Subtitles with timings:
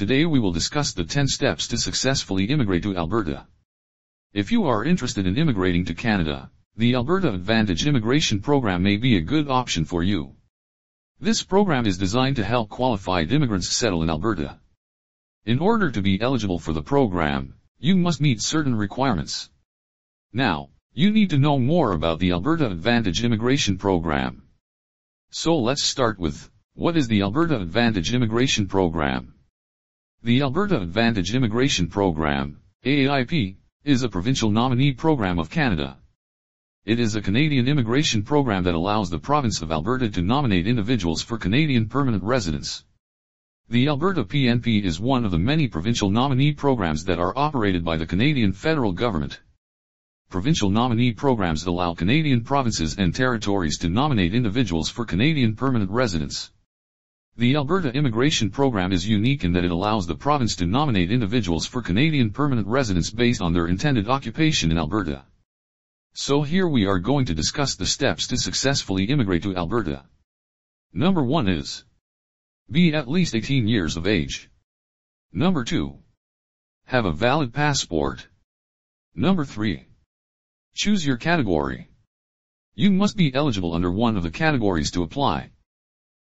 [0.00, 3.46] Today we will discuss the 10 steps to successfully immigrate to Alberta.
[4.32, 9.18] If you are interested in immigrating to Canada, the Alberta Advantage Immigration Program may be
[9.18, 10.36] a good option for you.
[11.20, 14.58] This program is designed to help qualified immigrants settle in Alberta.
[15.44, 19.50] In order to be eligible for the program, you must meet certain requirements.
[20.32, 24.44] Now, you need to know more about the Alberta Advantage Immigration Program.
[25.28, 29.34] So let's start with, what is the Alberta Advantage Immigration Program?
[30.22, 35.96] The Alberta Advantage Immigration Program, AAIP, is a provincial nominee program of Canada.
[36.84, 41.22] It is a Canadian immigration program that allows the province of Alberta to nominate individuals
[41.22, 42.84] for Canadian permanent residence.
[43.70, 47.96] The Alberta PNP is one of the many provincial nominee programs that are operated by
[47.96, 49.40] the Canadian federal government.
[50.28, 56.50] Provincial nominee programs allow Canadian provinces and territories to nominate individuals for Canadian permanent residence.
[57.40, 61.64] The Alberta immigration program is unique in that it allows the province to nominate individuals
[61.64, 65.24] for Canadian permanent residence based on their intended occupation in Alberta.
[66.12, 70.04] So here we are going to discuss the steps to successfully immigrate to Alberta.
[70.92, 71.84] Number 1 is
[72.70, 74.50] be at least 18 years of age.
[75.32, 75.96] Number 2.
[76.88, 78.28] Have a valid passport.
[79.14, 79.86] Number 3.
[80.74, 81.88] Choose your category.
[82.74, 85.52] You must be eligible under one of the categories to apply.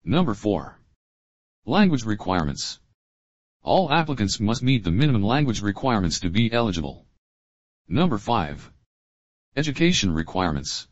[0.06, 0.78] Number 4.
[1.68, 2.80] Language requirements.
[3.62, 7.06] All applicants must meet the minimum language requirements to be eligible.
[7.88, 8.72] Number 5.
[9.56, 10.88] Education requirements.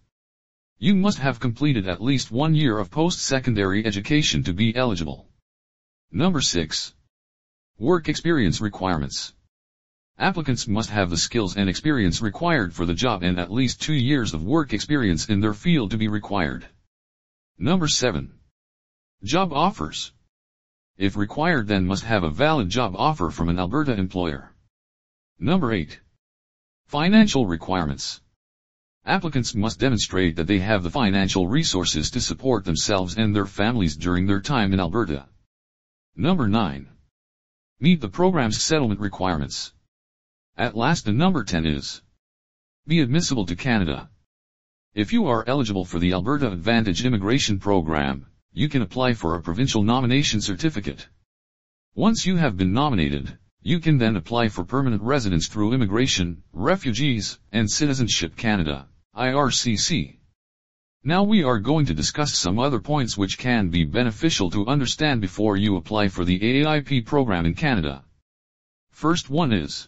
[0.78, 5.28] You must have completed at least one year of post-secondary education to be eligible.
[6.12, 6.94] Number 6.
[7.80, 9.34] Work experience requirements.
[10.20, 13.94] Applicants must have the skills and experience required for the job and at least two
[13.94, 16.68] years of work experience in their field to be required.
[17.58, 18.32] Number 7.
[19.24, 20.12] Job offers.
[21.00, 24.54] If required then must have a valid job offer from an Alberta employer.
[25.40, 25.98] Number 8.
[26.88, 28.20] Financial requirements.
[29.06, 33.96] Applicants must demonstrate that they have the financial resources to support themselves and their families
[33.96, 35.30] during their time in Alberta.
[36.18, 36.90] Number 9.
[37.80, 39.72] Meet the program's settlement requirements.
[40.58, 42.02] At last the number 10 is.
[42.86, 44.10] Be admissible to Canada.
[44.94, 48.26] If you are eligible for the Alberta Advantage Immigration Program,
[48.60, 51.08] you can apply for a provincial nomination certificate.
[51.96, 57.40] Once you have been nominated, you can then apply for permanent residence through Immigration, Refugees,
[57.54, 60.18] and Citizenship Canada, IRCC.
[61.06, 65.22] Now we are going to discuss some other points which can be beneficial to understand
[65.22, 68.04] before you apply for the AAIP program in Canada.
[68.92, 69.88] First one is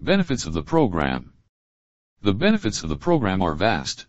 [0.00, 1.34] Benefits of the program.
[2.20, 4.06] The benefits of the program are vast.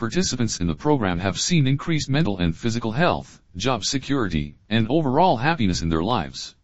[0.00, 5.36] Participants in the program have seen increased mental and physical health, job security, and overall
[5.36, 6.56] happiness in their lives.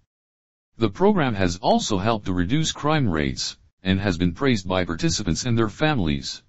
[0.79, 5.45] The program has also helped to reduce crime rates, and has been praised by participants
[5.45, 6.43] and their families.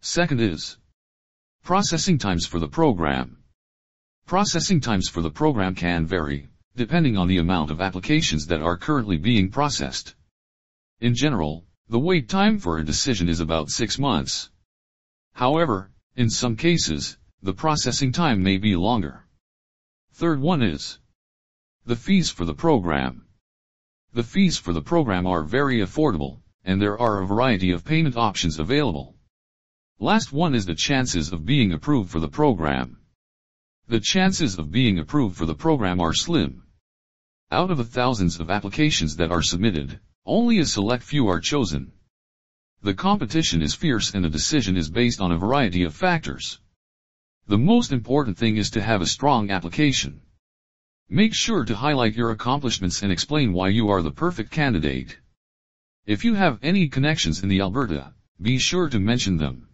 [0.00, 0.78] Second is
[1.62, 3.44] Processing times for the program.
[4.26, 8.76] Processing times for the program can vary, depending on the amount of applications that are
[8.76, 10.16] currently being processed.
[11.00, 14.50] In general, the wait time for a decision is about six months.
[15.34, 19.26] However, in some cases, the processing time may be longer.
[20.12, 20.98] Third one is
[21.86, 23.26] the fees for the program.
[24.12, 28.16] The fees for the program are very affordable, and there are a variety of payment
[28.16, 29.16] options available.
[29.98, 32.98] Last one is the chances of being approved for the program.
[33.86, 36.64] The chances of being approved for the program are slim.
[37.50, 41.92] Out of the thousands of applications that are submitted, only a select few are chosen.
[42.82, 46.60] The competition is fierce and the decision is based on a variety of factors.
[47.46, 50.22] The most important thing is to have a strong application.
[51.08, 55.18] Make sure to highlight your accomplishments and explain why you are the perfect candidate.
[56.06, 59.68] If you have any connections in the Alberta, be sure to mention them.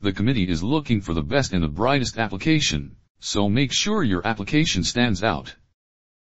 [0.00, 4.26] The committee is looking for the best and the brightest application, so make sure your
[4.26, 5.56] application stands out.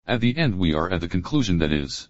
[0.05, 2.09] At the end we are at the conclusion that is.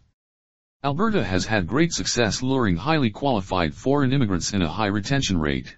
[0.86, 5.74] Alberta has had great success luring highly qualified foreign immigrants in a high retention rate.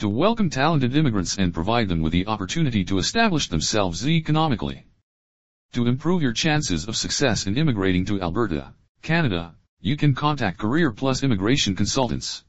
[0.00, 4.84] To welcome talented immigrants and provide them with the opportunity to establish themselves economically.
[5.72, 10.92] To improve your chances of success in immigrating to Alberta, Canada, you can contact Career
[10.92, 12.44] Plus Immigration Consultants.